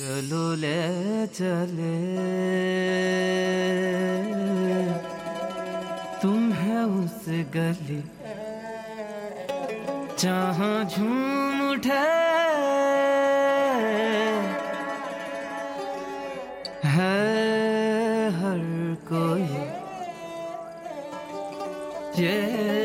[0.00, 0.80] چلو لے
[1.32, 1.96] چلے۔
[6.20, 8.00] تم ہے اس گلی۔
[10.16, 11.98] جہاں جھوم اٹھے۔
[16.96, 19.46] ہے ہر کوئی۔
[22.16, 22.79] یہ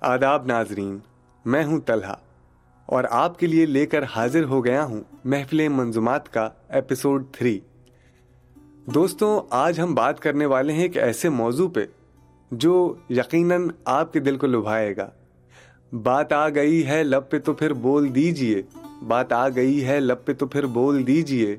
[0.00, 0.98] آداب ناظرین
[1.44, 2.14] میں ہوں طلحہ۔
[2.88, 7.60] اور آپ کے لیے لے کر حاضر ہو گیا ہوں محفل منظومات کا ایپیسوڈ تھری
[8.94, 11.84] دوستوں، آج ہم بات کرنے والے ہیں ایک ایسے موضوع پہ
[12.50, 15.10] جو یقیناً آپ کے دل کو لبھائے گا۔
[15.92, 18.62] بات آ گئی ہے لب پہ تو پھر بول دیجیے۔
[19.08, 21.56] بات آ گئی ہے لب پہ تو پھر بول دیجیے۔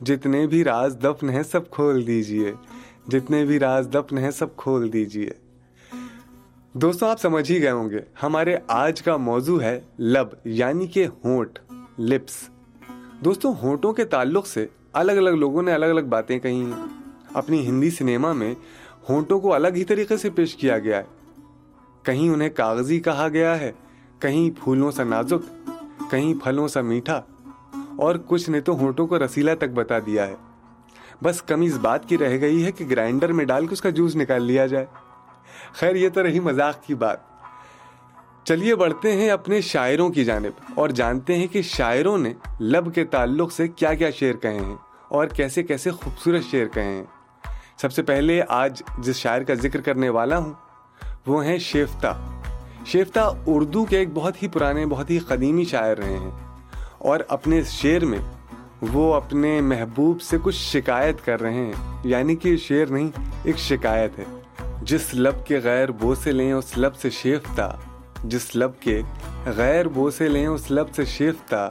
[0.00, 2.52] جتنے بھی راز دفن ہیں سب کھول دیجیے۔
[3.08, 5.30] جتنے بھی راز دفن ہیں سب کھول دیجیے۔
[6.74, 11.06] دوستوں آپ سمجھ ہی گئے ہوں گے۔ ہمارے آج کا موضوع ہے لب یعنی کہ
[11.24, 11.58] ہونٹ،
[11.98, 12.48] لپس۔
[13.24, 16.82] دوستوں ہونٹوں کے تعلق سے الگ الگ لوگوں نے الگ الگ باتیں کہی ہیں۔
[17.34, 18.54] اپنی ہندی سنیما میں
[19.08, 21.02] ہونٹوں کو الگ ہی طریقے سے پیش کیا گیا ہے۔
[22.02, 23.72] کہیں انہیں کاغذی کہا گیا ہے،
[24.18, 25.70] کہیں پھولوں سا نازک،
[26.10, 27.22] کہیں پھلوں سا میٹھا،
[27.96, 30.34] اور کچھ نے تو ہونٹوں کو رسیلا تک بتا دیا ہے۔
[31.22, 33.90] بس کمی اس بات کی رہ گئی ہے کہ گرائنڈر میں ڈال کے اس کا
[33.90, 34.86] جوس نکال لیا جائے۔
[35.72, 37.18] خیر، یہ تو رہی مذاق کی بات۔
[38.44, 43.04] چلیے، بڑھتے ہیں اپنے شاعروں کی جانب اور جانتے ہیں کہ شاعروں نے لب کے
[43.04, 44.76] تعلق سے کیا کیا شعر کہے ہیں
[45.08, 47.04] اور کیسے کیسے خوبصورت شعر کہے ہیں۔
[47.76, 50.52] سب سے پہلے آج جس شاعر کا ذکر کرنے والا ہوں،
[51.26, 52.40] وہ ہیں شیفتہ۔
[52.86, 56.30] شیفتہ اردو کے ایک بہت ہی پرانے، بہت ہی قدیمی شاعر رہے ہیں
[56.98, 58.18] اور اپنے شعر میں
[58.82, 61.72] وہ اپنے محبوب سے کچھ شکایت کر رہے ہیں
[62.04, 63.08] یعنی کہ شعر نہیں،
[63.42, 64.41] ایک شکایت ہے۔
[64.84, 67.76] جس لب کے غیر بوسے لیں، اس لب سے شیفتہ
[68.24, 69.02] جس لب کے
[69.46, 71.70] غیر بوسے لیں، اس لب سے شیفتہ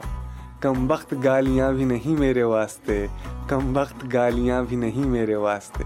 [0.60, 3.06] کم وقت گالیاں بھی نہیں میرے واسطے،
[3.48, 5.84] کم وقت گالیاں بھی نہیں میرے واسطے۔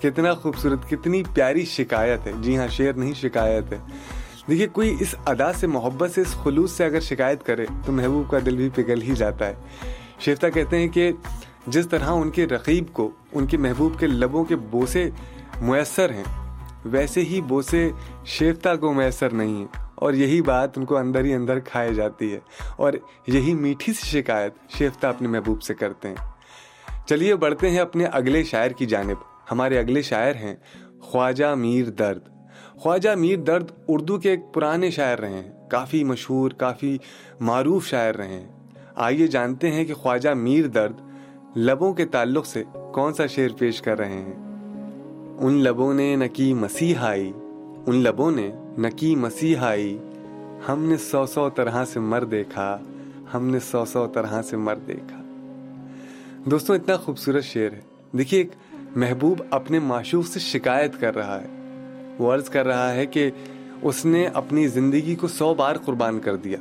[0.00, 3.78] کتنا خوبصورت، کتنی پیاری شکایت ہے۔ جی ہاں شعر نہیں شکایت ہے۔
[4.48, 8.30] دیکھیے، کوئی اس ادا سے محبت سے، اس خلوص سے اگر شکایت کرے، تو محبوب
[8.30, 9.54] کا دل بھی پگھل ہی جاتا ہے۔
[10.20, 11.12] شیفتہ کہتے ہیں کہ
[11.66, 15.10] جس طرح ان کے رقیب کو، ان کے محبوب کے لبوں کے بوسے
[15.60, 16.24] میسر ہیں۔
[16.84, 17.90] ویسے ہی بوسے
[18.24, 22.34] شیفتہ کو میسر نہیں ہیں۔ اور یہی بات ان کو اندر ہی اندر کھائے جاتی
[22.34, 22.38] ہے۔
[22.76, 22.92] اور
[23.26, 26.14] یہی میٹھی سی شکایت شیفتہ اپنے محبوب سے کرتے ہیں۔
[27.06, 29.16] چلیے بڑھتے ہیں اپنے اگلے شاعر کی جانب۔
[29.52, 30.56] ہمارے اگلے شاعر ہیں
[31.00, 32.22] خواجہ میر درد۔
[32.76, 36.98] خواجہ میر درد اردو کے ایک پرانے شاعر رہے ہیں۔ کافی مشہور، کافی
[37.40, 38.48] معروف شاعر رہے ہیں۔
[38.94, 41.00] آئیے جانتے ہیں کہ خواجہ میر درد
[41.56, 42.64] لبوں کے تعلق سے
[42.94, 44.47] کون سا شعر پیش کر رہے ہیں۔
[45.40, 47.32] ان لبوں نے نہ کی مسیح آئی
[47.86, 49.98] ان لبوں نے نہ کی مسیح آئی
[50.68, 52.78] ہم نے سو سو طرح سے مر دیکھا،
[53.34, 55.22] ہم نے سو سو طرح سے مر دیکھا۔
[56.44, 57.80] دوستوں اتنا خوبصورت شعر ہے۔
[58.12, 58.50] دیکھیے، ایک
[58.96, 61.46] محبوب اپنے معشوق سے شکایت کر رہا ہے۔
[62.18, 63.30] وہ عرض کر رہا ہے کہ
[63.82, 66.58] اس نے اپنی زندگی کو سو بار قربان کر دیا،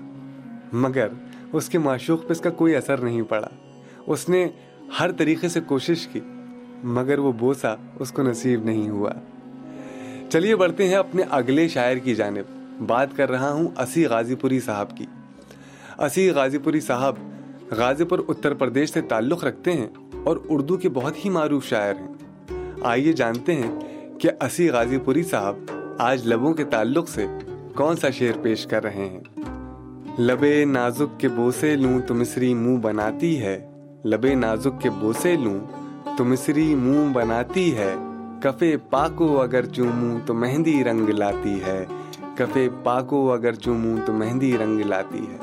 [0.74, 1.08] مگر
[1.54, 3.50] اس کے معشوق پہ اس کا کوئی اثر نہیں پڑا۔
[4.08, 4.48] اس نے
[5.00, 6.20] ہر طریقے سے کوشش کی۔
[6.84, 9.12] مگر وہ بوسا اس کو نصیب نہیں ہوا۔
[10.30, 12.58] چلیے بڑھتے ہیں اپنے اگلے شاعر کی جانب۔
[12.88, 15.06] بات کر رہا ہوں اسی غازی پوری صاحب کی۔
[15.98, 17.16] اسی غازی پوری صاحب
[17.72, 19.88] غازی پور اتر پردیش سے تعلق رکھتے ہیں
[20.24, 22.14] اور اردو کے بہت ہی معروف شاعر ہیں۔
[22.82, 23.80] آئیے جانتے ہیں
[24.20, 25.56] کہ اسی غازی پوری صاحب
[26.00, 27.26] آج لبوں کے تعلق سے
[27.76, 29.20] کون سا شعر پیش کر رہے ہیں۔
[30.22, 33.72] لبے نازک کے بوسے لوں تو مصری منہ بناتی ہے۔
[34.06, 35.60] لبے نازک کے بوسے لوں
[36.18, 37.96] تو مصری منہ بناتی ہے۔
[38.42, 41.86] کفے پاکو اگر چوموں تو مہندی رنگ لاتی ہے۔
[42.36, 45.38] کفے پاکو اگر چوموں تو مہندی رنگ لاتی ہے۔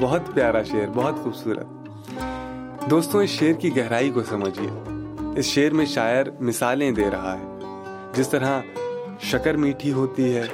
[0.00, 1.66] بہت پیارا شعر، بہت خوبصورت۔
[2.90, 4.68] دوستوں اس شعر کی گہرائی کو سمجھیے۔
[5.36, 7.58] اس شعر میں شاعر مثالیں دے رہا ہے۔
[8.14, 8.60] جس طرح
[9.20, 10.46] شکر میٹھی ہوتی ہے،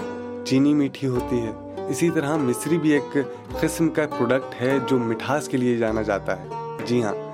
[0.44, 1.52] چینی میٹھی ہوتی ہے،
[1.88, 3.16] اسی طرح مصری بھی ایک
[3.60, 6.48] قسم کا پروڈکٹ ہے جو مٹھاس کے لیے جانا جاتا ہے۔
[6.86, 7.27] جی ہاں۔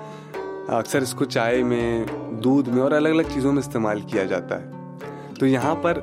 [0.69, 4.63] اکثر اس کو چائے میں، دودھ میں اور الگ الگ چیزوں میں استعمال کیا جاتا
[4.63, 4.71] ہے۔
[5.39, 5.99] تو یہاں پر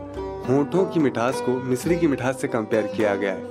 [0.49, 3.43] ہونٹوں کی مٹھاس کو مصری کی مٹھاس سے کمپیئر کیا گیا ہے۔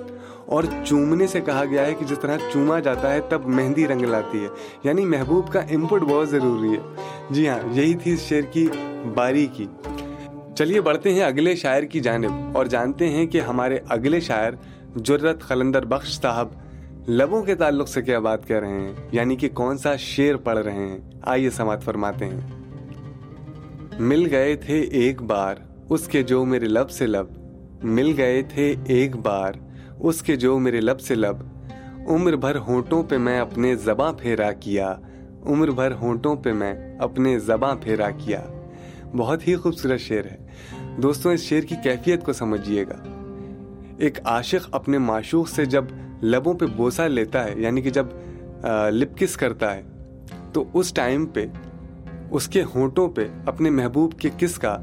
[0.47, 4.03] اور چومنے سے کہا گیا ہے کہ جس طرح چوما جاتا ہے، تب مہندی رنگ
[4.03, 4.49] لاتی ہے۔
[4.85, 6.97] یعنی محبوب کا انپٹ بہت ضروری ہے۔
[7.31, 8.69] جی ہاں یہی تھی اس شعر کی
[9.15, 9.67] باریکی
[10.55, 14.53] چلیے بڑھتے ہیں اگلے شاعر کی جانب۔ اور جانتے ہیں کہ ہمارے اگلے شاعر
[14.97, 16.49] جرت خلندر بخش صاحب
[17.09, 20.59] لبوں کے تعلق سے کیا بات کر رہے ہیں؟ یعنی کہ کون سا شعر پڑھ
[20.59, 22.41] رہے ہیں؟ آئیے سماعت فرماتے ہیں۔
[23.99, 25.55] مل گئے تھے ایک بار،
[25.89, 27.27] اس کے جو میرے لب سے لب۔
[27.83, 29.53] مل گئے تھے ایک بار،
[29.99, 31.37] اس کے جو میرے لب سے لب۔
[32.09, 34.97] عمر بھر ہونٹوں پہ میں اپنے زباں پھیرا کیا۔
[35.45, 38.45] عمر بھر ہونٹوں پہ میں اپنے زباں پھیرا کیا۔
[39.17, 40.37] بہت ہی خوبصورت شعر ہے۔
[40.97, 43.27] دوستوں، اس شعر کی کیفیت کو سمجھیے گا۔
[43.99, 45.85] ایک عاشق اپنے معشوق سے جب
[46.23, 48.07] لبوں پہ بوسا لیتا ہے یعنی کہ جب
[48.91, 49.83] لپ کس کرتا ہے،
[50.53, 51.47] تو اس ٹائم پہ،
[52.31, 54.79] اس کے ہونٹوں پہ اپنے محبوب کے کس کا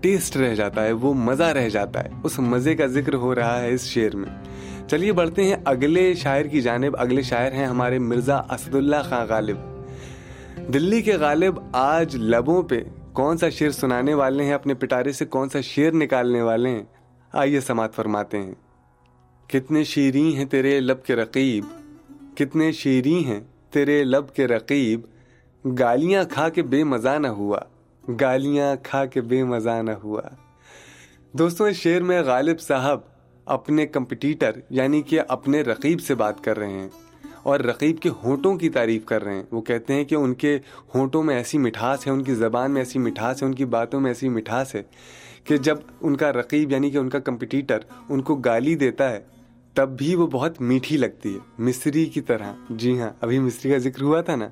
[0.00, 3.60] ٹیسٹ رہ جاتا ہے، وہ مزہ رہ جاتا ہے۔ اس مزے کا ذکر ہو رہا
[3.60, 4.30] ہے اس شعر میں۔
[4.88, 9.26] چلیے بڑھتے ہیں اگلے شاعر کی جانب۔ اگلے شاعر ہیں ہمارے مرزا اسد اللہ خان
[9.28, 9.56] غالب۔
[10.74, 12.82] دلی کے غالب آج لبوں پہ
[13.12, 16.82] کون سا شعر سنانے والے ہیں؟ اپنے پٹارے سے کون سا شعر نکالنے والے ہیں؟
[17.32, 18.54] آئیے سماعت فرماتے ہیں۔
[19.46, 21.64] کتنے شیریں ہیں تیرے لب کے رقیب،
[22.36, 25.00] کتنے شیریں ہیں تیرے لب کے رقیب۔
[25.78, 27.58] گالیاں کھا کے بے مزہ نہ ہوا،
[28.20, 30.22] گالیاں کھا کے بے مزہ نہ ہوا۔
[31.32, 33.00] دوستوں اس شعر میں غالب صاحب
[33.44, 36.88] اپنے کمپٹیٹر یعنی کہ اپنے رقیب سے بات کر رہے ہیں
[37.42, 40.58] اور رقیب کے ہونٹوں کی تعریف کر رہے ہیں۔ وہ کہتے ہیں کہ ان کے
[40.94, 44.00] ہونٹوں میں ایسی مٹھاس ہے، ان کی زبان میں ایسی مٹھاس ہے، ان کی باتوں
[44.00, 44.82] میں ایسی مٹھاس ہے
[45.44, 49.33] کہ جب ان کا رقیب یعنی کہ ان کا کمپٹیٹر ان کو گالی دیتا ہے
[49.74, 53.78] تب بھی وہ بہت میٹھی لگتی ہے۔ مصری کی طرح۔ جی ہاں ابھی مصری کا
[53.78, 54.48] ذکر ہوا تھا نا۔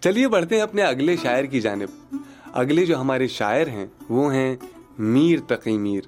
[0.00, 2.16] چلیے، بڑھتے ہیں اپنے اگلے شاعر کی جانب۔
[2.52, 4.56] اگلے جو ہمارے شاعر ہیں، وہ ہیں
[4.98, 6.00] میر تقی میر۔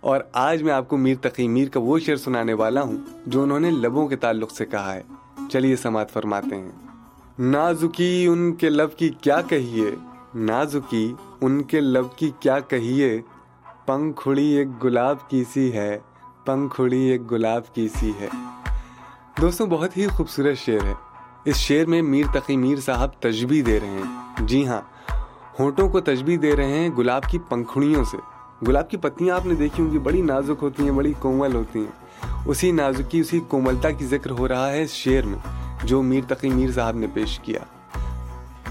[0.00, 3.42] اور آج میں آپ کو میر تقی میر کا وہ شعر سنانے والا ہوں، جو
[3.42, 5.02] انہوں نے لبوں کے تعلق سے کہا ہے۔
[5.50, 6.72] چلیے، سماعت فرماتے ہیں۔
[7.38, 9.90] نازکی ان کے لب کی کیا کہیے؟
[10.34, 13.20] نازکی ان کے لب کی کیا کہیے؟
[13.86, 15.98] پنکھڑی ایک گلاب کی سی ہے۔
[16.44, 18.28] پنکھڑی ایک گلاب کی سی ہے۔
[19.40, 20.94] دوستوں، بہت ہی خوبصورت شعر ہے۔
[21.44, 24.80] اس شعر میں میر تقی میر صاحب تجبی دے رہے ہیں۔ جی ہاں
[25.60, 28.16] ہونٹوں کو تجبی دے رہے ہیں گلاب کی پنکھڑیوں سے۔
[28.68, 31.78] گلاب کی پتیاں آپ نے دیکھی ہوں گی، بڑی نازک ہوتی ہیں، بڑی کومل ہوتی
[31.78, 32.04] ہیں۔
[32.46, 35.38] اسی نازکی، اسی کوملتا کی ذکر ہو رہا ہے اس شعر میں،
[35.84, 37.58] جو میر تقی میر صاحب نے پیش کیا۔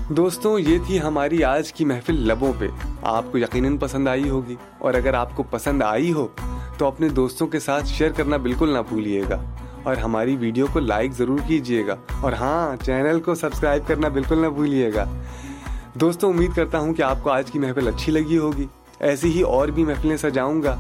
[0.09, 2.67] دوستوں، یہ تھی ہماری آج کی محفل لبوں پہ۔
[3.01, 6.27] آپ کو یقیناً پسند آئی ہوگی۔ اور اگر آپ کو پسند آئی ہو
[6.81, 10.79] تو اپنے دوستوں کے ساتھ شیئر کرنا بالکل نہ بھولیے گا۔ اور ہماری ویڈیو کو
[10.79, 15.05] لائک ضرور کیجیے گا۔ اور ہاں چینل کو سبسکرائب کرنا بالکل نہ بھولیے گا۔
[15.93, 18.67] دوستوں امید کرتا ہوں کہ آپ کو آج کی محفل اچھی لگی ہوگی۔
[18.99, 20.77] ایسی ہی اور بھی محفلیں سجاؤں گا۔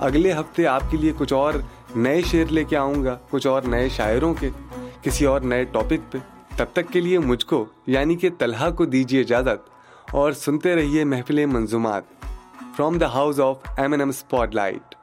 [0.00, 1.52] اگلے ہفتے آپ کے لیے کچھ اور
[1.96, 4.50] نئے شعر لے کے آؤں گا، کچھ اور نئے شاعروں کے،
[5.02, 6.18] کسی اور نئے ٹاپک پہ۔
[6.56, 9.70] تب تک کے لیے مجھ کو یعنی کہ طلحہ کو دیجیے اجازت۔
[10.10, 12.02] اور سنتے رہیے محفل منظومات۔
[12.76, 14.08] From the house of M N M
[14.54, 15.01] spotlight